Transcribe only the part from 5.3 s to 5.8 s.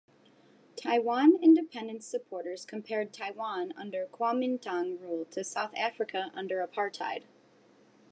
South